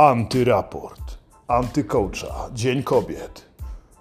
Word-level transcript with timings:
Antyraport, 0.00 1.18
antykołcza, 1.48 2.34
Dzień 2.54 2.82
Kobiet. 2.82 3.44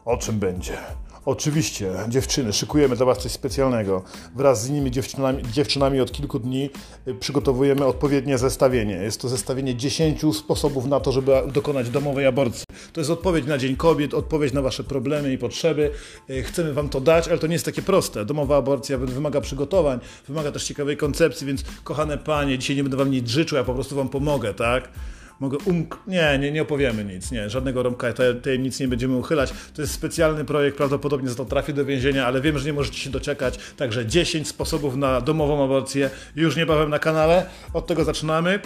O 0.05 0.17
czym 0.17 0.39
będzie? 0.39 0.77
Oczywiście, 1.25 1.91
dziewczyny, 2.09 2.53
szykujemy 2.53 2.95
dla 2.95 3.05
Was 3.05 3.17
coś 3.17 3.31
specjalnego. 3.31 4.03
Wraz 4.35 4.63
z 4.63 4.69
innymi 4.69 4.91
dziewczynami, 4.91 5.43
dziewczynami 5.51 6.01
od 6.01 6.11
kilku 6.11 6.39
dni 6.39 6.69
y, 7.07 7.15
przygotowujemy 7.15 7.85
odpowiednie 7.85 8.37
zestawienie. 8.37 8.93
Jest 8.93 9.21
to 9.21 9.29
zestawienie 9.29 9.75
10 9.75 10.21
sposobów 10.35 10.85
na 10.85 10.99
to, 10.99 11.11
żeby 11.11 11.31
dokonać 11.53 11.89
domowej 11.89 12.25
aborcji. 12.25 12.65
To 12.93 13.01
jest 13.01 13.11
odpowiedź 13.11 13.45
na 13.45 13.57
Dzień 13.57 13.75
Kobiet, 13.75 14.13
odpowiedź 14.13 14.53
na 14.53 14.61
Wasze 14.61 14.83
problemy 14.83 15.33
i 15.33 15.37
potrzeby. 15.37 15.91
Y, 16.29 16.43
Chcemy 16.43 16.73
Wam 16.73 16.89
to 16.89 17.01
dać, 17.01 17.27
ale 17.27 17.37
to 17.37 17.47
nie 17.47 17.53
jest 17.53 17.65
takie 17.65 17.81
proste. 17.81 18.25
Domowa 18.25 18.57
aborcja 18.57 18.97
wymaga 18.97 19.41
przygotowań, 19.41 19.99
wymaga 20.27 20.51
też 20.51 20.63
ciekawej 20.63 20.97
koncepcji, 20.97 21.47
więc 21.47 21.63
kochane 21.83 22.17
panie, 22.17 22.57
dzisiaj 22.57 22.75
nie 22.75 22.83
będę 22.83 22.97
Wam 22.97 23.11
nic 23.11 23.29
życzył, 23.29 23.57
ja 23.57 23.63
po 23.63 23.73
prostu 23.73 23.95
Wam 23.95 24.09
pomogę, 24.09 24.53
tak? 24.53 24.89
Mogę 25.39 25.57
umk... 25.65 25.99
Nie, 26.07 26.39
nie, 26.39 26.51
nie 26.51 26.61
opowiemy 26.61 27.05
nic, 27.05 27.31
nie, 27.31 27.49
żadnego 27.49 27.83
rąbka 27.83 28.13
tajemnic 28.43 28.79
nie 28.79 28.87
będziemy 28.87 29.15
uchylać. 29.15 29.53
To 29.73 29.81
jest 29.81 29.93
specjalny 29.93 30.45
projekt, 30.45 30.77
prawdopodobnie 30.77 31.29
za 31.29 31.35
to 31.35 31.45
trafi 31.45 31.73
do 31.73 31.85
więzienia, 31.85 32.27
ale 32.27 32.41
wiem, 32.41 32.59
że 32.59 32.65
nie 32.65 32.73
możecie 32.73 32.97
się 32.97 33.09
doczekać. 33.09 33.59
Także 33.77 34.05
10 34.05 34.47
sposobów 34.47 34.95
na 34.95 35.21
domową 35.21 35.63
aborcję 35.63 36.09
już 36.35 36.55
niebawem 36.55 36.89
na 36.89 36.99
kanale. 36.99 37.45
Od 37.73 37.87
tego 37.87 38.03
zaczynamy. 38.03 38.59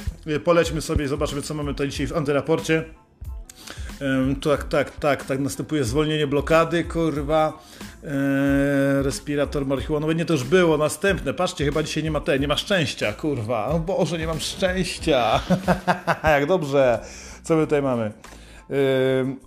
Polećmy 0.43 0.81
sobie 0.81 1.05
i 1.05 1.07
zobaczmy, 1.07 1.41
co 1.41 1.53
mamy 1.53 1.71
tutaj 1.71 1.89
dzisiaj 1.89 2.07
w 2.07 2.13
antyraporcie. 2.13 2.83
Tak, 4.41 4.63
tak, 4.63 4.91
tak, 4.91 5.25
tak, 5.25 5.39
następuje 5.39 5.83
zwolnienie 5.83 6.27
blokady, 6.27 6.83
kurwa, 6.83 7.63
respirator 9.01 9.65
marihuanowy, 9.65 10.15
nie 10.15 10.25
to 10.25 10.33
już 10.33 10.43
było, 10.43 10.77
następne, 10.77 11.33
patrzcie, 11.33 11.65
chyba 11.65 11.83
dzisiaj 11.83 12.03
nie 12.03 12.11
ma 12.11 12.19
te, 12.19 12.39
nie 12.39 12.47
ma 12.47 12.57
szczęścia, 12.57 13.13
kurwa, 13.13 13.67
o 13.67 13.79
Boże, 13.79 14.17
nie 14.17 14.27
mam 14.27 14.39
szczęścia, 14.39 15.39
jak 16.23 16.45
dobrze, 16.45 16.99
co 17.43 17.55
my 17.55 17.63
tutaj 17.63 17.81
mamy? 17.81 18.11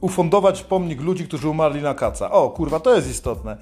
Ufundować 0.01 0.63
pomnik 0.63 1.01
ludzi, 1.01 1.25
którzy 1.25 1.49
umarli 1.49 1.83
na 1.83 1.95
kaca. 1.95 2.31
O, 2.31 2.51
kurwa, 2.51 2.81
to 2.81 2.97
jest 2.97 3.11
istotne. 3.11 3.57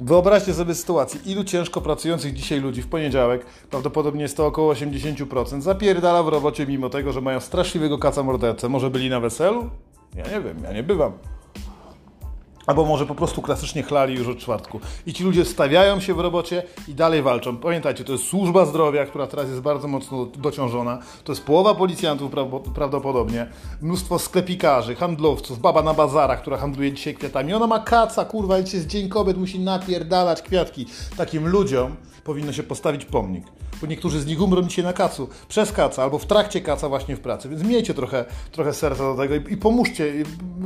Wyobraźcie 0.00 0.54
sobie 0.54 0.74
sytuację, 0.74 1.20
ilu 1.26 1.44
ciężko 1.44 1.80
pracujących 1.80 2.34
dzisiaj 2.34 2.60
ludzi 2.60 2.82
w 2.82 2.88
poniedziałek, 2.88 3.46
prawdopodobnie 3.70 4.22
jest 4.22 4.36
to 4.36 4.46
około 4.46 4.74
80%, 4.74 5.60
zapierdala 5.60 6.22
w 6.22 6.28
robocie 6.28 6.66
mimo 6.66 6.90
tego, 6.90 7.12
że 7.12 7.20
mają 7.20 7.40
straszliwego 7.40 7.98
kaca 7.98 8.22
mordercę. 8.22 8.68
Może 8.68 8.90
byli 8.90 9.10
na 9.10 9.20
weselu? 9.20 9.70
Ja 10.14 10.24
nie 10.24 10.40
wiem, 10.40 10.62
ja 10.62 10.72
nie 10.72 10.82
bywam. 10.82 11.12
Albo 12.68 12.84
może 12.84 13.06
po 13.06 13.14
prostu 13.14 13.42
klasycznie 13.42 13.82
chlali 13.82 14.14
już 14.14 14.28
od 14.28 14.38
czwartku. 14.38 14.80
I 15.06 15.12
ci 15.12 15.24
ludzie 15.24 15.44
stawiają 15.44 16.00
się 16.00 16.14
w 16.14 16.20
robocie 16.20 16.62
i 16.88 16.94
dalej 16.94 17.22
walczą. 17.22 17.56
Pamiętajcie, 17.56 18.04
to 18.04 18.12
jest 18.12 18.24
służba 18.24 18.66
zdrowia, 18.66 19.06
która 19.06 19.26
teraz 19.26 19.48
jest 19.48 19.60
bardzo 19.60 19.88
mocno 19.88 20.26
dociążona. 20.26 20.98
To 21.24 21.32
jest 21.32 21.44
połowa 21.44 21.74
policjantów 21.74 22.32
prawdopodobnie. 22.74 23.46
Mnóstwo 23.82 24.18
sklepikarzy, 24.18 24.94
handlowców, 24.94 25.60
baba 25.60 25.82
na 25.82 25.94
bazarach, 25.94 26.40
która 26.40 26.56
handluje 26.56 26.92
dzisiaj 26.92 27.14
kwiatami. 27.14 27.54
Ona 27.54 27.66
ma 27.66 27.78
kaca, 27.78 28.24
kurwa, 28.24 28.62
dzisiaj 28.62 28.78
jest 28.80 28.90
Dzień 28.90 29.08
Kobiet, 29.08 29.36
musi 29.36 29.60
napierdalać 29.60 30.42
kwiatki. 30.42 30.86
Takim 31.16 31.48
ludziom 31.48 31.96
powinno 32.24 32.52
się 32.52 32.62
postawić 32.62 33.04
pomnik. 33.04 33.44
Bo 33.80 33.86
niektórzy 33.86 34.20
z 34.20 34.26
nich 34.26 34.42
umrą 34.42 34.62
dzisiaj 34.62 34.84
na 34.84 34.92
kacu, 34.92 35.28
przez 35.48 35.72
kaca, 35.72 36.02
albo 36.02 36.18
w 36.18 36.26
trakcie 36.26 36.60
kaca 36.60 36.88
właśnie 36.88 37.16
w 37.16 37.20
pracy. 37.20 37.48
Więc 37.48 37.62
miejcie 37.62 37.94
trochę, 37.94 38.24
trochę 38.52 38.74
serca 38.74 39.02
do 39.02 39.14
tego 39.14 39.34
i, 39.34 39.52
i 39.52 39.56
pomóżcie. 39.56 40.20
I 40.20 40.24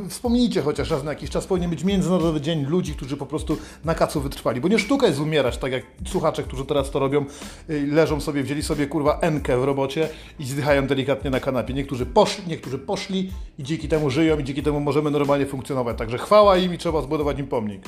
wspomnijcie 0.09 0.63
chociaż 0.63 0.91
raz 0.91 1.05
na 1.05 1.11
jakiś 1.11 1.31
czas. 1.31 1.47
Powinien 1.47 1.71
być 1.71 1.85
Międzynarodowy 1.85 2.41
Dzień 2.41 2.67
ludzi, 2.67 2.95
którzy 2.95 3.17
po 3.17 3.27
prostu 3.27 3.57
na 3.85 3.95
kacu 3.95 4.21
wytrwali. 4.21 4.61
Bo 4.61 4.69
nie 4.69 4.79
sztuka 4.79 5.07
jest 5.07 5.21
umierać, 5.21 5.59
tak 5.59 5.73
jak 5.73 5.83
słuchacze, 6.07 6.43
którzy 6.43 6.65
teraz 6.65 6.91
to 6.91 6.99
robią, 6.99 7.25
leżą 7.69 8.21
sobie, 8.21 8.43
wzięli 8.43 8.63
sobie 8.63 8.87
kurwa 8.87 9.19
enkę 9.21 9.59
w 9.59 9.65
robocie 9.65 10.09
i 10.39 10.45
zdychają 10.45 10.87
delikatnie 10.87 11.31
na 11.31 11.41
kanapie. 11.41 11.75
Niektórzy 11.75 12.07
poszli, 12.07 12.45
niektórzy 12.47 12.79
poszli 12.79 13.31
i 13.59 13.63
dzięki 13.63 13.89
temu 13.89 14.11
żyją 14.11 14.39
i 14.39 14.45
dzięki 14.45 14.63
temu 14.63 14.81
możemy 14.81 15.11
normalnie 15.11 15.47
funkcjonować. 15.47 15.99
Także 15.99 16.19
chwała 16.19 16.57
im 16.57 16.75
i 16.75 16.79
trzeba 16.79 17.03
zbudować 17.03 17.39
im 17.39 17.47
pomnik. 17.47 17.85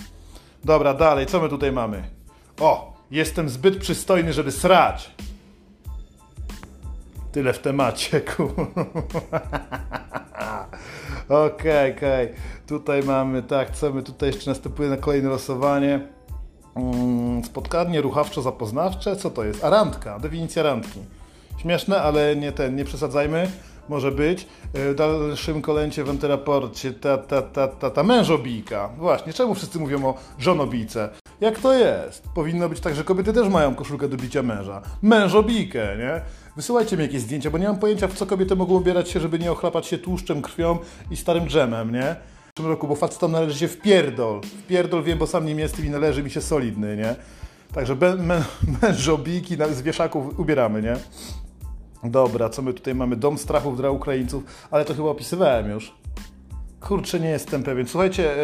Dobra, 0.65 0.94
dalej, 0.94 1.26
co 1.26 1.41
my 1.41 1.49
tutaj 1.49 1.72
mamy? 1.72 2.03
O, 2.60 2.94
jestem 3.14 3.48
zbyt 3.48 3.76
przystojny, 3.76 4.32
żeby 4.32 4.52
srać. 4.52 5.10
Tyle 7.32 7.52
w 7.52 7.58
temacie. 7.58 8.20
Okej, 11.28 11.92
okej. 11.92 11.94
Okay, 11.97 11.97
okay. 11.97 12.34
Tutaj 12.66 13.02
mamy, 13.02 13.42
tak, 13.42 13.70
co 13.70 13.92
my 13.92 14.02
tutaj 14.02 14.28
jeszcze 14.28 14.50
następuje 14.50 14.88
na 14.88 14.97
kolejne 14.97 15.28
losowanie. 15.28 16.08
Mm, 16.76 17.44
spotkanie 17.44 18.02
ruchawczo-zapoznawcze, 18.02 19.16
co 19.16 19.31
to 19.31 19.44
jest? 19.44 19.64
A 19.64 19.70
randka, 19.70 20.19
definicja 20.19 20.62
randki. 20.62 21.00
Śmieszne, 21.58 22.02
ale 22.02 22.36
nie 22.36 22.52
ten, 22.52 22.76
nie 22.76 22.84
przesadzajmy. 22.84 23.50
Może 23.88 24.12
być. 24.12 24.46
W 24.75 24.94
dalszym 24.94 25.62
kolęcie 25.62 26.04
w 26.04 26.10
antyraporcie 26.10 26.92
ta, 26.92 27.19
ta, 27.19 27.42
ta, 27.42 27.69
ta, 27.69 27.91
ta 27.91 28.02
mężobijka. 28.02 28.88
Właśnie, 28.98 29.32
czemu 29.32 29.54
wszyscy 29.54 29.78
mówią 29.78 30.06
o 30.06 30.14
żonobijce? 30.38 31.08
Jak 31.41 31.59
to 31.59 31.75
jest? 31.75 32.28
Powinno 32.34 32.69
być 32.69 32.81
tak, 32.81 32.95
że 32.95 33.05
kobiety 33.05 33.33
też 33.33 33.49
mają 33.49 33.75
koszulkę 33.75 34.09
do 34.09 34.17
bicia 34.17 34.43
męża. 34.43 34.83
Mężobikę, 35.03 35.97
nie? 35.99 36.21
Wysyłajcie 36.56 36.97
mi 36.97 37.03
jakieś 37.03 37.21
zdjęcia, 37.21 37.50
bo 37.50 37.59
nie 37.59 37.67
mam 37.67 37.78
pojęcia, 37.78 38.09
w 38.09 38.15
co 38.15 38.27
kobiety 38.27 38.56
mogą 38.56 38.75
ubierać 38.75 39.09
się, 39.09 39.21
żeby 39.21 39.39
nie 39.39 39.53
ochlapać 39.53 39.87
się 39.87 39.99
tłuszczem, 39.99 40.43
krwią 40.43 40.78
i 41.11 41.17
starym 41.17 41.47
dżemem, 41.47 41.93
nie? 41.93 42.17
W 42.50 42.53
tym 42.55 42.67
roku, 42.67 42.89
bo 42.89 42.94
facetom 42.94 43.33
należy 43.33 43.59
się 43.59 43.69
w 43.69 43.81
pierdol. 43.81 44.41
W 44.41 44.67
pierdol 44.67 45.03
wiem, 45.03 45.19
bo 45.19 45.27
sam 45.27 45.47
nim 45.47 45.59
jestem 45.59 45.87
i 45.87 45.91
należy 45.91 46.23
mi 46.23 46.31
się 46.31 46.41
solidny, 46.41 46.97
nie? 46.97 47.15
Także 47.75 47.94
mę 47.94 48.44
mężobiki 48.83 49.56
z 49.73 49.83
wieszaków 49.83 50.39
ubieramy, 50.39 50.83
nie? 50.83 50.97
Dobra, 52.05 52.49
co 52.49 52.62
my 52.62 52.75
tutaj 52.75 52.94
mamy? 52.94 53.17
Dom 53.17 53.39
strachów 53.39 53.77
dla 53.77 53.91
Ukraińców, 53.91 54.44
ale 54.71 54.84
to 54.84 54.94
chyba 54.94 55.09
opisywałem 55.09 55.71
już. 55.71 55.94
Kurczę, 56.89 57.21
nie 57.21 57.28
jestem 57.28 57.62
pewien. 57.62 57.87
Słuchajcie, 57.89 58.34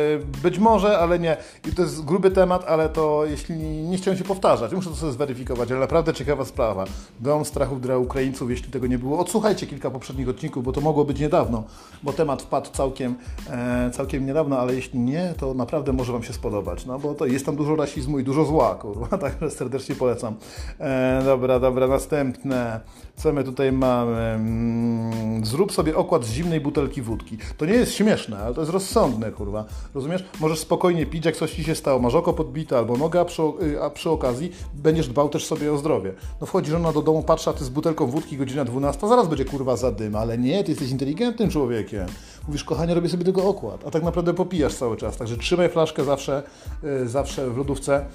być 0.42 0.58
może, 0.58 0.98
ale 0.98 1.18
nie. 1.18 1.36
I 1.68 1.72
to 1.74 1.82
jest 1.82 2.04
gruby 2.04 2.30
temat, 2.30 2.64
ale 2.68 2.88
to 2.88 3.24
jeśli 3.26 3.56
nie 3.56 3.96
chciałem 3.96 4.18
się 4.18 4.24
powtarzać, 4.24 4.72
muszę 4.72 4.90
to 4.90 4.96
sobie 4.96 5.12
zweryfikować, 5.12 5.70
ale 5.70 5.80
naprawdę 5.80 6.14
ciekawa 6.14 6.44
sprawa. 6.44 6.84
Dom 7.20 7.44
strachów 7.44 7.80
dla 7.80 7.98
Ukraińców, 7.98 8.50
jeśli 8.50 8.70
tego 8.70 8.86
nie 8.86 8.98
było. 8.98 9.18
Odsłuchajcie 9.18 9.66
kilka 9.66 9.90
poprzednich 9.90 10.28
odcinków, 10.28 10.64
bo 10.64 10.72
to 10.72 10.80
mogło 10.80 11.04
być 11.04 11.20
niedawno, 11.20 11.64
bo 12.02 12.12
temat 12.12 12.42
wpadł 12.42 12.70
całkiem, 12.70 13.14
e, 13.50 13.90
całkiem 13.90 14.26
niedawno, 14.26 14.58
ale 14.58 14.74
jeśli 14.74 14.98
nie, 14.98 15.34
to 15.38 15.54
naprawdę 15.54 15.92
może 15.92 16.12
Wam 16.12 16.22
się 16.22 16.32
spodobać, 16.32 16.86
no 16.86 16.98
bo 16.98 17.14
to 17.14 17.26
jest 17.26 17.46
tam 17.46 17.56
dużo 17.56 17.76
rasizmu 17.76 18.18
i 18.18 18.24
dużo 18.24 18.44
zła, 18.44 18.74
kurwa, 18.74 19.18
także 19.28 19.50
serdecznie 19.50 19.94
polecam. 19.94 20.34
E, 20.78 21.22
dobra, 21.24 21.60
dobra, 21.60 21.86
następne. 21.86 22.80
Co 23.16 23.32
my 23.32 23.44
tutaj 23.44 23.72
mamy? 23.72 24.18
Mm, 24.18 25.44
zrób 25.44 25.72
sobie 25.72 25.96
okład 25.96 26.24
z 26.24 26.32
zimnej 26.32 26.60
butelki 26.60 27.02
wódki. 27.02 27.38
To 27.56 27.66
nie 27.66 27.72
jest 27.72 27.92
śmieszne, 27.92 28.29
ale 28.38 28.54
to 28.54 28.60
jest 28.60 28.72
rozsądne, 28.72 29.32
kurwa. 29.32 29.64
Rozumiesz? 29.94 30.24
Możesz 30.40 30.58
spokojnie 30.58 31.06
pić, 31.06 31.24
jak 31.24 31.36
coś 31.36 31.52
ci 31.52 31.64
się 31.64 31.74
stało, 31.74 31.98
masz 31.98 32.14
oko 32.14 32.32
podbite 32.32 32.78
albo 32.78 32.96
noga, 32.96 33.20
a 33.20 33.24
przy, 33.24 33.42
a 33.82 33.90
przy 33.90 34.10
okazji 34.10 34.52
będziesz 34.74 35.08
dbał 35.08 35.28
też 35.28 35.46
sobie 35.46 35.72
o 35.72 35.78
zdrowie. 35.78 36.12
No 36.40 36.46
wchodzi 36.46 36.70
żona 36.70 36.92
do 36.92 37.02
domu, 37.02 37.22
patrzy, 37.22 37.50
a 37.50 37.52
ty 37.52 37.64
z 37.64 37.68
butelką 37.68 38.06
wódki, 38.06 38.36
godzina 38.36 38.64
12, 38.64 39.08
zaraz 39.08 39.28
będzie 39.28 39.44
kurwa 39.44 39.76
za 39.76 39.92
dym, 39.92 40.16
ale 40.16 40.38
nie, 40.38 40.64
ty 40.64 40.70
jesteś 40.70 40.90
inteligentnym 40.90 41.50
człowiekiem. 41.50 42.06
Mówisz, 42.46 42.64
kochanie, 42.64 42.94
robię 42.94 43.08
sobie 43.08 43.24
tego 43.24 43.48
okład, 43.48 43.84
a 43.86 43.90
tak 43.90 44.02
naprawdę 44.02 44.34
popijasz 44.34 44.74
cały 44.74 44.96
czas. 44.96 45.16
Także 45.16 45.36
trzymaj 45.36 45.68
flaszkę 45.68 46.04
zawsze, 46.04 46.42
yy, 46.82 47.08
zawsze 47.08 47.50
w 47.50 47.56
lodówce. 47.56 48.06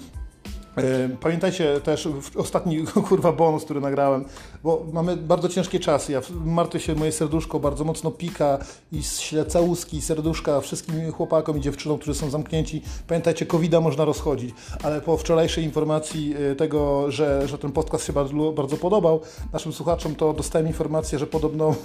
Pamiętajcie 1.22 1.81
też 1.81 2.09
ostatni 2.36 2.86
kurwa 3.09 3.31
bonus, 3.31 3.63
który 3.63 3.81
nagrałem, 3.81 4.25
bo 4.63 4.86
mamy 4.94 5.18
bardzo 5.18 5.50
ciężkie 5.50 5.80
czasy. 5.80 6.12
Ja 6.12 6.22
martwię 6.46 6.80
się, 6.80 6.96
moje 6.96 7.12
serduszko 7.12 7.59
bardzo 7.59 7.84
mocno 7.84 8.12
pika 8.12 8.58
i 8.91 9.02
całuski 9.47 10.02
serduszka 10.02 10.62
wszystkim 10.62 11.12
chłopakom 11.12 11.58
i 11.58 11.62
dziewczynom, 11.62 11.97
którzy 11.97 12.19
są 12.19 12.30
zamknięci. 12.30 12.81
Pamiętajcie, 13.08 13.46
covid 13.46 13.74
można 13.81 14.06
rozchodzić, 14.06 14.56
ale 14.84 15.02
po 15.02 15.18
wczorajszej 15.18 15.64
informacji 15.64 16.35
tego, 16.58 17.11
że, 17.11 17.47
że 17.47 17.58
ten 17.58 17.72
podcast 17.72 18.05
się 18.05 18.14
bardzo, 18.14 18.52
bardzo 18.52 18.78
podobał 18.78 19.22
naszym 19.53 19.73
słuchaczom, 19.73 20.16
to 20.16 20.34
dostałem 20.34 20.67
informację, 20.67 21.20
że 21.20 21.28
podobno 21.28 21.76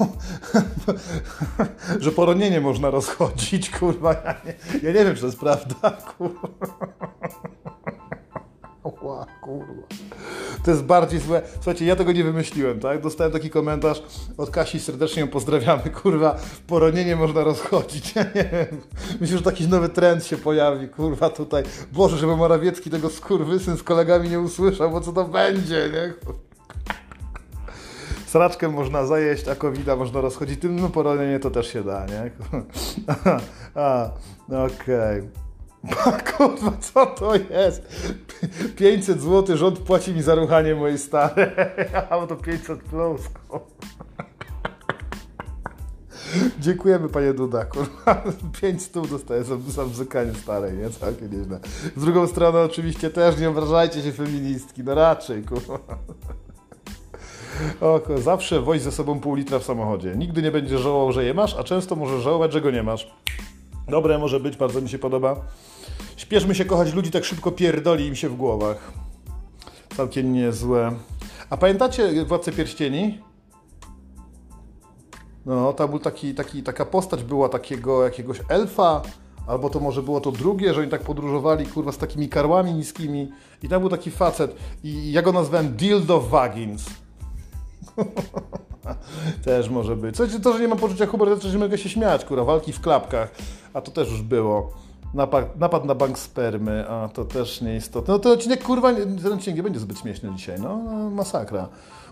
że 2.00 2.12
poronienie 2.12 2.60
można 2.60 2.90
rozchodzić, 2.90 3.70
kurwa. 3.78 4.12
Ja 4.12 4.34
nie, 4.44 4.54
ja 4.82 4.92
nie 4.92 5.04
wiem, 5.04 5.14
czy 5.14 5.20
to 5.20 5.26
jest 5.26 5.38
prawda, 5.38 5.90
kurwa. 5.90 6.48
Kurwa. 9.58 9.82
To 10.64 10.70
jest 10.70 10.84
bardziej 10.84 11.20
złe. 11.20 11.42
Słuchajcie, 11.54 11.84
ja 11.84 11.96
tego 11.96 12.12
nie 12.12 12.24
wymyśliłem, 12.24 12.80
tak? 12.80 13.02
Dostałem 13.02 13.32
taki 13.32 13.50
komentarz 13.50 14.02
od 14.36 14.50
Kasi, 14.50 14.80
serdecznie 14.80 15.20
ją 15.20 15.28
pozdrawiamy, 15.28 15.82
kurwa, 16.02 16.36
poronienie 16.66 17.16
można 17.16 17.44
rozchodzić. 17.44 18.12
Ja 18.14 18.22
nie 18.22 18.44
wiem. 18.44 18.80
Myślę, 19.20 19.36
że 19.36 19.42
taki 19.42 19.68
nowy 19.68 19.88
trend 19.88 20.26
się 20.26 20.36
pojawi, 20.36 20.88
kurwa, 20.88 21.30
tutaj. 21.30 21.62
Boże, 21.92 22.16
żeby 22.16 22.36
Morawiecki 22.36 22.90
tego 22.90 23.10
skurwysyn 23.10 23.76
z 23.76 23.82
kolegami 23.82 24.28
nie 24.28 24.40
usłyszał, 24.40 24.90
bo 24.90 25.00
co 25.00 25.12
to 25.12 25.24
będzie, 25.24 25.90
nie? 25.92 26.14
Sraczkę 28.26 28.68
można 28.68 29.06
zajeść, 29.06 29.48
a 29.48 29.54
covid 29.54 29.86
można 29.86 30.20
rozchodzić. 30.20 30.60
Tym 30.60 30.80
no, 30.80 30.88
poronienie 30.88 31.40
to 31.40 31.50
też 31.50 31.72
się 31.72 31.84
da, 31.84 32.06
nie? 32.06 32.30
okej. 34.64 35.20
Okay. 35.20 35.49
Kurwa, 36.36 36.72
co 36.80 37.06
to 37.06 37.34
jest? 37.34 37.82
500 38.76 39.20
zł 39.20 39.56
rząd 39.56 39.78
płaci 39.78 40.12
mi 40.14 40.22
za 40.22 40.34
ruchanie 40.34 40.74
mojej 40.74 40.98
starej. 40.98 41.46
A 42.10 42.26
to 42.26 42.36
500 42.36 42.82
plus. 42.82 43.20
Dziękujemy 46.60 47.08
panie 47.08 47.34
Duda, 47.34 47.64
kurwa. 47.64 48.22
Pięć 48.60 48.82
stów 48.82 49.10
dostaję 49.10 49.44
za, 49.44 49.56
za 49.68 49.84
bzykanie 49.84 50.34
starej, 50.34 50.78
nie? 50.78 50.90
Całkiem 50.90 51.38
nieźle. 51.38 51.60
Z 51.96 52.04
drugą 52.04 52.26
strony 52.26 52.58
oczywiście 52.58 53.10
też 53.10 53.38
nie 53.38 53.48
obrażajcie 53.48 54.02
się 54.02 54.12
feministki, 54.12 54.84
no 54.84 54.94
raczej, 54.94 55.42
kurwa. 55.42 55.78
O, 57.80 58.00
kurwa, 58.00 58.20
zawsze 58.20 58.60
woź 58.60 58.80
ze 58.80 58.92
sobą 58.92 59.20
pół 59.20 59.34
litra 59.34 59.58
w 59.58 59.64
samochodzie. 59.64 60.14
Nigdy 60.16 60.42
nie 60.42 60.50
będziesz 60.50 60.80
żałował, 60.80 61.12
że 61.12 61.24
je 61.24 61.34
masz, 61.34 61.54
a 61.54 61.64
często 61.64 61.96
możesz 61.96 62.22
żałować, 62.22 62.52
że 62.52 62.60
go 62.60 62.70
nie 62.70 62.82
masz. 62.82 63.10
Dobre 63.88 64.18
może 64.18 64.40
być, 64.40 64.56
bardzo 64.56 64.80
mi 64.80 64.88
się 64.88 64.98
podoba. 64.98 65.36
Śpieszmy 66.16 66.54
się 66.54 66.64
kochać 66.64 66.94
ludzi, 66.94 67.10
tak 67.10 67.24
szybko 67.24 67.52
pierdoli 67.52 68.06
im 68.06 68.16
się 68.16 68.28
w 68.28 68.36
głowach. 68.36 68.92
Całkiem 69.96 70.32
niezłe. 70.32 70.92
A 71.50 71.56
pamiętacie 71.56 72.24
Władcę 72.24 72.52
Pierścieni? 72.52 73.18
No, 75.46 75.72
tam 75.72 75.90
był 75.90 75.98
taki, 75.98 76.34
taki, 76.34 76.62
taka 76.62 76.84
postać 76.84 77.24
była 77.24 77.48
takiego 77.48 78.04
jakiegoś 78.04 78.40
elfa, 78.48 79.02
albo 79.46 79.70
to 79.70 79.80
może 79.80 80.02
było 80.02 80.20
to 80.20 80.32
drugie, 80.32 80.74
że 80.74 80.80
oni 80.80 80.90
tak 80.90 81.02
podróżowali, 81.02 81.66
kurwa, 81.66 81.92
z 81.92 81.98
takimi 81.98 82.28
karłami 82.28 82.74
niskimi. 82.74 83.32
I 83.62 83.68
tam 83.68 83.80
był 83.80 83.90
taki 83.90 84.10
facet 84.10 84.56
i 84.84 85.12
ja 85.12 85.22
go 85.22 85.32
nazwałem 85.32 85.76
Dildo 85.76 86.20
Vagins. 86.20 86.86
też 89.44 89.68
może 89.68 89.96
być. 89.96 90.16
Co, 90.16 90.26
to, 90.42 90.52
że 90.52 90.60
nie 90.60 90.68
mam 90.68 90.78
poczucia 90.78 91.06
humoru, 91.06 91.36
to 91.36 91.48
że 91.48 91.52
nie 91.52 91.64
mogę 91.64 91.78
się 91.78 91.88
śmiać, 91.88 92.24
kurwa, 92.24 92.44
walki 92.44 92.72
w 92.72 92.80
klapkach, 92.80 93.30
a 93.74 93.80
to 93.80 93.90
też 93.90 94.10
już 94.10 94.22
było. 94.22 94.70
Napad, 95.14 95.60
napad 95.60 95.84
na 95.84 95.94
bank 95.94 96.18
spermy, 96.18 96.88
a 96.88 97.08
to 97.08 97.24
też 97.24 97.60
nieistotne. 97.60 98.14
No 98.14 98.18
ten 98.18 98.32
odcinek, 98.32 98.64
kurwa, 98.64 98.94
ten 98.94 99.32
odcinek 99.32 99.56
nie 99.56 99.62
będzie 99.62 99.80
zbyt 99.80 99.98
śmieszny 99.98 100.30
dzisiaj, 100.36 100.60
no, 100.60 100.76
no 100.76 101.10
masakra. 101.10 101.68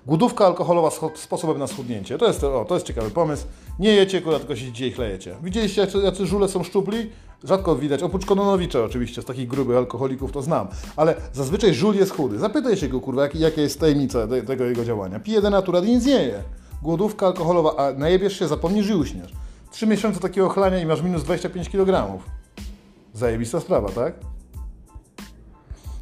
Głodówka 0.07 0.47
alkoholowa 0.47 0.91
sposobem 1.15 1.59
na 1.59 1.67
schudnięcie. 1.67 2.19
To 2.19 2.27
jest, 2.27 2.45
o, 2.45 2.65
to 2.69 2.75
jest 2.75 2.87
ciekawy 2.87 3.11
pomysł. 3.11 3.47
Nie 3.79 3.95
jecie, 3.95 4.21
kurwa, 4.21 4.39
tylko 4.39 4.57
siedzicie 4.57 4.87
i 4.87 4.93
chlejecie. 4.93 5.35
Widzieliście, 5.43 5.81
jacy, 5.81 5.99
jacy 5.99 6.27
żule 6.27 6.49
są 6.49 6.63
szczupli? 6.63 7.11
Rzadko 7.45 7.77
widać, 7.77 8.03
oprócz 8.03 8.27
Kononowicza 8.27 8.85
oczywiście, 8.85 9.23
z 9.23 9.25
takich 9.25 9.49
grubych 9.49 9.77
alkoholików 9.77 10.33
to 10.33 10.43
znam, 10.43 10.69
ale 10.97 11.15
zazwyczaj 11.33 11.75
żul 11.75 11.95
jest 11.95 12.13
chudy. 12.13 12.39
Zapytaj 12.39 12.77
się 12.77 12.89
go, 12.89 13.01
kurwa, 13.01 13.23
jak, 13.23 13.35
jaka 13.35 13.61
jest 13.61 13.81
tajemnica 13.81 14.27
tego 14.47 14.65
jego 14.65 14.85
działania. 14.85 15.21
Pije 15.21 15.43
denaturat 15.43 15.85
i 15.85 15.91
nic 15.91 16.07
nie 16.07 16.23
je. 16.23 16.43
Głodówka 16.83 17.27
alkoholowa, 17.27 17.77
a 17.77 17.93
najebiesz 17.93 18.39
się, 18.39 18.49
zapomnisz 18.49 18.89
i 18.89 18.95
uśniesz. 18.95 19.33
Trzy 19.71 19.87
miesiące 19.87 20.21
takiego 20.21 20.49
chlania 20.49 20.79
i 20.79 20.87
masz 20.87 21.03
minus 21.03 21.23
25 21.23 21.69
kg. 21.69 22.23
Zajebista 23.15 23.61
sprawa, 23.61 23.89
tak? 23.89 24.15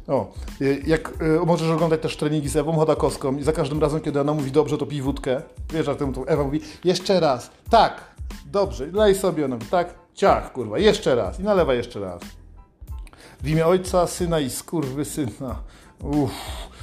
O, 0.07 0.33
y, 0.61 0.83
jak 0.87 1.21
y, 1.21 1.45
możesz 1.45 1.69
oglądać 1.69 2.01
też 2.01 2.17
treningi 2.17 2.49
z 2.49 2.55
Ewą 2.55 2.73
Chodakowską 2.73 3.37
i 3.37 3.43
za 3.43 3.53
każdym 3.53 3.81
razem, 3.81 4.01
kiedy 4.01 4.21
ona 4.21 4.33
mówi 4.33 4.51
dobrze, 4.51 4.77
to 4.77 4.85
pij 4.85 5.01
wódkę. 5.01 5.41
Wiesz, 5.73 5.87
tym 5.97 6.13
to 6.13 6.27
Ewa 6.27 6.43
mówi 6.43 6.61
jeszcze 6.83 7.19
raz, 7.19 7.51
tak, 7.69 8.15
dobrze, 8.45 8.87
daj 8.87 9.15
sobie, 9.15 9.45
ona 9.45 9.55
mówi, 9.55 9.67
tak, 9.67 9.93
ciach, 10.13 10.53
kurwa, 10.53 10.79
jeszcze 10.79 11.15
raz 11.15 11.39
i 11.39 11.43
nalewa 11.43 11.73
jeszcze 11.73 11.99
raz. 11.99 12.21
W 13.41 13.47
imię 13.47 13.65
Ojca, 13.65 14.07
Syna 14.07 14.39
i 14.39 14.49
Skurwy 14.49 15.05
Syna. 15.05 15.55
Uff, 16.03 16.31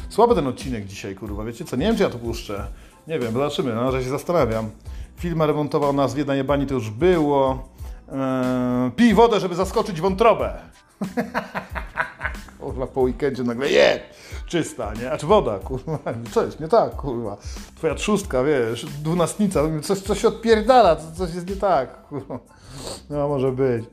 słaby 0.08 0.34
ten 0.34 0.46
odcinek 0.46 0.84
dzisiaj, 0.84 1.14
kurwa, 1.14 1.44
wiecie 1.44 1.64
co, 1.64 1.76
nie 1.76 1.86
wiem, 1.86 1.96
czy 1.96 2.02
ja 2.02 2.10
to 2.10 2.18
puszczę. 2.18 2.66
Nie 3.06 3.18
wiem, 3.18 3.32
zobaczymy, 3.32 3.74
no, 3.74 3.92
że 3.92 4.04
się 4.04 4.10
zastanawiam. 4.10 4.70
Filma 5.16 5.46
remontował 5.46 5.92
nazwie 5.92 6.24
na 6.24 6.34
jebani, 6.34 6.66
to 6.66 6.74
już 6.74 6.90
było. 6.90 7.68
Eee, 8.12 8.90
pij 8.90 9.14
wodę, 9.14 9.40
żeby 9.40 9.54
zaskoczyć 9.54 10.00
wątrobę. 10.00 10.58
kurwa, 12.60 12.86
po 12.86 13.00
weekendzie 13.00 13.42
nagle 13.42 13.68
je, 13.68 14.00
czysta, 14.46 14.92
nie? 14.94 15.12
A 15.12 15.18
czy 15.18 15.26
woda, 15.26 15.58
kurwa, 15.58 15.98
co 16.32 16.44
jest 16.44 16.60
nie 16.60 16.68
tak, 16.68 16.96
kurwa. 16.96 17.36
Twoja 17.76 17.94
trzustka, 17.94 18.42
wiesz, 18.44 18.86
dwunastnica, 18.86 19.60
coś, 19.82 19.98
coś 19.98 20.24
odpierdala, 20.24 20.96
coś 20.96 21.34
jest 21.34 21.50
nie 21.50 21.56
tak, 21.56 22.08
kurwa. 22.08 22.38
No, 23.10 23.28
może 23.28 23.52
być. 23.52 23.84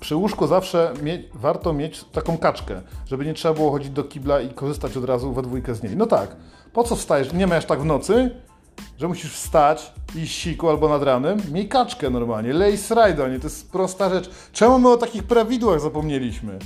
Przy 0.00 0.16
łóżku 0.16 0.46
zawsze 0.46 0.92
mie 1.02 1.22
warto 1.34 1.72
mieć 1.72 2.04
taką 2.04 2.38
kaczkę, 2.38 2.82
żeby 3.06 3.26
nie 3.26 3.34
trzeba 3.34 3.54
było 3.54 3.70
chodzić 3.70 3.90
do 3.90 4.04
kibla 4.04 4.40
i 4.40 4.48
korzystać 4.48 4.96
od 4.96 5.04
razu 5.04 5.32
we 5.32 5.42
dwójkę 5.42 5.74
z 5.74 5.82
niej. 5.82 5.96
No 5.96 6.06
tak, 6.06 6.36
po 6.72 6.84
co 6.84 6.96
wstajesz? 6.96 7.32
Nie 7.32 7.46
masz 7.46 7.64
tak 7.64 7.80
w 7.80 7.84
nocy, 7.84 8.30
że 8.98 9.08
musisz 9.08 9.32
wstać 9.32 9.92
i 10.16 10.26
siku 10.26 10.68
albo 10.68 10.88
nad 10.88 11.02
ranem? 11.02 11.38
Miej 11.52 11.68
kaczkę 11.68 12.10
normalnie, 12.10 12.52
lej 12.52 12.78
srajda, 12.78 13.28
nie? 13.28 13.38
To 13.38 13.46
jest 13.46 13.72
prosta 13.72 14.10
rzecz. 14.10 14.30
Czemu 14.52 14.78
my 14.78 14.88
o 14.88 14.96
takich 14.96 15.22
prawidłach 15.22 15.80
zapomnieliśmy? 15.80 16.58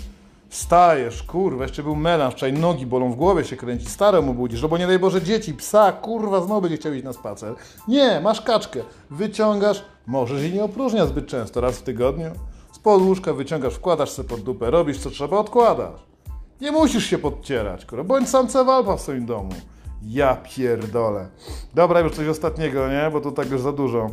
Wstajesz, 0.49 1.22
kurwa, 1.22 1.62
jeszcze 1.62 1.82
był 1.82 1.96
melanż, 1.96 2.34
wczoraj 2.34 2.52
nogi 2.52 2.87
bolą, 2.87 3.12
w 3.12 3.16
głowie 3.16 3.44
się 3.44 3.56
kręci, 3.56 3.87
staremu 3.87 4.34
budzisz, 4.34 4.62
no 4.62 4.69
bo 4.69 4.78
nie 4.78 4.87
daj 4.87 4.99
Boże 4.99 5.22
dzieci, 5.22 5.55
psa, 5.55 5.93
kurwa, 5.93 6.40
znowu 6.40 6.61
będzie 6.61 6.76
chciał 6.76 6.93
iść 6.93 7.05
na 7.05 7.12
spacer. 7.12 7.55
Nie, 7.88 8.20
masz 8.20 8.40
kaczkę, 8.40 8.81
wyciągasz, 9.11 9.84
możesz 10.06 10.43
jej 10.43 10.52
nie 10.52 10.64
opróżniać 10.64 11.08
zbyt 11.08 11.26
często, 11.26 11.61
raz 11.61 11.78
w 11.78 11.82
tygodniu. 11.82 12.31
Z 12.72 12.78
podłóżka 12.78 13.32
wyciągasz, 13.32 13.75
wkładasz 13.75 14.11
sobie 14.11 14.28
pod 14.28 14.40
dupę, 14.40 14.70
robisz 14.70 14.99
co 14.99 15.11
trzeba, 15.11 15.38
odkładasz. 15.38 16.00
Nie 16.61 16.72
musisz 16.72 17.06
się 17.06 17.19
podcierać, 17.19 17.87
kurwa, 17.87 18.05
bądź 18.05 18.28
samce 18.28 18.64
walpa 18.64 18.96
w 18.96 19.00
swoim 19.00 19.26
domu. 19.26 19.52
Ja 20.06 20.36
pierdolę. 20.36 21.28
Dobra, 21.74 22.00
już 22.00 22.12
coś 22.12 22.28
ostatniego, 22.28 22.88
nie? 22.88 23.10
Bo 23.12 23.20
to 23.20 23.32
tak 23.32 23.50
już 23.50 23.60
za 23.60 23.72
dużo. 23.72 24.10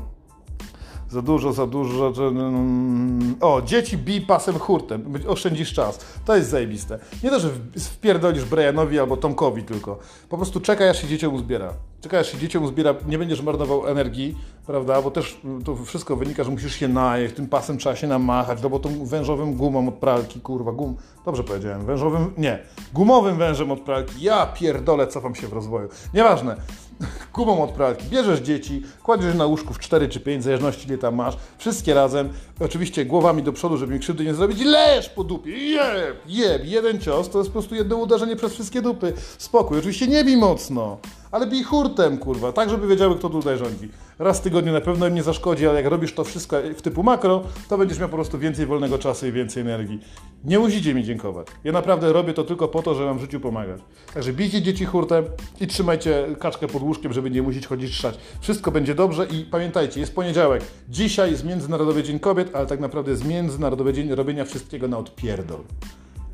Za 1.10 1.22
dużo, 1.22 1.54
za 1.54 1.68
dużo. 1.68 2.14
Że... 2.14 2.24
Mm, 2.24 3.36
o, 3.42 3.62
dzieci 3.62 3.98
bij 3.98 4.22
pasem 4.22 4.60
hurtem. 4.60 5.14
Oszczędzisz 5.28 5.74
czas. 5.74 6.00
To 6.26 6.36
jest 6.36 6.50
zajebiste. 6.50 7.00
Nie 7.24 7.30
to, 7.30 7.40
że 7.40 7.50
wpierdolisz 7.78 8.46
Brianowi 8.46 9.00
albo 9.00 9.18
Tomkowi 9.18 9.64
tylko. 9.64 10.00
Po 10.30 10.38
prostu 10.38 10.60
czekaj, 10.60 10.90
aż 10.90 11.02
się 11.02 11.08
dzieciom 11.08 11.34
uzbiera. 11.34 11.74
Czekaj, 12.02 12.24
się 12.24 12.38
dzieciom 12.38 12.64
uzbiera. 12.64 12.96
Nie 13.08 13.18
będziesz 13.18 13.42
marnował 13.42 13.88
energii, 13.88 14.38
prawda? 14.68 15.02
Bo 15.02 15.12
też 15.12 15.42
to 15.66 15.76
wszystko 15.76 16.16
wynika, 16.16 16.44
że 16.44 16.52
musisz 16.52 16.76
się 16.76 16.88
najeść. 16.88 17.36
Tym 17.36 17.48
pasem 17.48 17.78
trzeba 17.78 17.96
się 17.96 18.08
namachać. 18.08 18.62
No 18.64 18.70
bo 18.70 18.80
tą 18.80 19.06
wężowym 19.06 19.54
gumą 19.54 19.88
od 19.88 19.94
pralki, 19.94 20.40
kurwa, 20.40 20.72
gum. 20.72 20.96
Dobrze 21.26 21.44
powiedziałem. 21.44 21.86
Wężowym, 21.86 22.34
nie. 22.38 22.60
Gumowym 22.94 23.38
wężem 23.38 23.72
od 23.72 23.80
pralki. 23.80 24.14
Ja 24.22 24.46
pierdolę, 24.46 25.08
cofam 25.08 25.36
się 25.36 25.48
w 25.48 25.54
rozwoju. 25.54 25.90
Nieważne. 26.14 26.56
Gumą 27.34 27.64
od 27.64 27.72
pralki. 27.72 28.06
Bierzesz 28.10 28.40
dzieci, 28.40 28.84
kładziesz 29.04 29.36
na 29.36 29.46
łóżku 29.46 29.74
w 29.74 29.80
4 29.80 30.10
czy 30.10 30.20
5, 30.20 30.42
w 30.42 30.44
zależności 30.44 30.88
ile 30.88 30.98
tam 30.98 31.16
masz. 31.16 31.38
Wszystkie 31.58 31.94
razem. 31.94 32.30
Oczywiście 32.60 33.06
głowami 33.06 33.44
do 33.44 33.54
przodu, 33.54 33.78
żeby 33.78 33.94
mi 33.94 34.00
krzywdy 34.00 34.26
nie 34.26 34.34
zrobić. 34.34 34.60
Leż 34.66 35.10
po 35.10 35.24
dupie. 35.24 35.52
Jeb, 35.52 36.18
jeb. 36.28 36.66
Jeden 36.66 37.00
cios 37.00 37.30
to 37.30 37.38
jest 37.38 37.50
po 37.50 37.54
prostu 37.54 37.76
jedno 37.76 37.96
uderzenie 37.96 38.36
przez 38.36 38.54
wszystkie 38.54 38.82
dupy. 38.82 39.14
Spokój. 39.38 39.78
Oczywiście 39.78 40.08
nie 40.08 40.24
bij 40.24 40.38
mocno 40.38 40.98
ale 41.32 41.48
bij 41.48 41.64
hurtem, 41.64 42.18
kurwa, 42.18 42.52
tak, 42.52 42.70
żeby 42.70 42.88
wiedziały, 42.88 43.16
kto 43.16 43.30
tutaj 43.30 43.58
rządzi. 43.58 43.90
Raz 44.20 44.40
w 44.40 44.42
tygodniu 44.42 44.74
na 44.74 44.82
pewno 44.82 45.08
im 45.08 45.16
nie 45.16 45.24
zaszkodzi, 45.24 45.68
ale 45.68 45.82
jak 45.82 45.92
robisz 45.92 46.14
to 46.14 46.24
wszystko 46.24 46.58
w 46.78 46.82
typu 46.82 47.04
makro, 47.04 47.44
to 47.70 47.78
będziesz 47.78 48.00
miał 48.00 48.10
po 48.10 48.16
prostu 48.16 48.40
więcej 48.40 48.66
wolnego 48.66 48.98
czasu 48.98 49.28
i 49.28 49.32
więcej 49.32 49.62
energii. 49.62 50.00
Nie 50.46 50.60
musicie 50.60 50.94
mi 50.94 51.04
dziękować. 51.04 51.48
Ja 51.64 51.72
naprawdę 51.72 52.14
robię 52.14 52.34
to 52.34 52.44
tylko 52.44 52.68
po 52.68 52.82
to, 52.82 52.94
żeby 52.94 53.06
wam 53.06 53.18
w 53.18 53.22
życiu 53.22 53.40
pomagać. 53.40 53.82
Także 54.14 54.34
bijcie 54.34 54.62
dzieci 54.62 54.86
hurtem 54.86 55.26
i 55.62 55.68
trzymajcie 55.68 56.28
kaczkę 56.40 56.68
pod 56.68 56.82
łóżkiem, 56.84 57.14
żeby 57.14 57.32
nie 57.32 57.42
musieć 57.42 57.68
chodzić 57.68 57.98
trzać. 57.98 58.18
Wszystko 58.42 58.72
będzie 58.72 58.96
dobrze 58.96 59.26
i 59.26 59.46
pamiętajcie, 59.46 60.00
jest 60.00 60.16
poniedziałek. 60.16 60.64
Dzisiaj 60.90 61.32
jest 61.32 61.46
Międzynarodowy 61.46 62.04
Dzień 62.04 62.20
Kobiet, 62.20 62.56
ale 62.56 62.66
tak 62.66 62.80
naprawdę 62.80 63.12
jest 63.12 63.26
Międzynarodowy 63.26 63.94
Dzień 63.94 64.16
robienia 64.16 64.46
wszystkiego 64.46 64.88
na 64.88 64.98
odpierdol. 64.98 65.60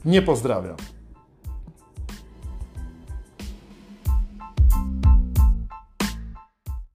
Nie 0.05 0.21
pozdrawiam. 0.21 0.75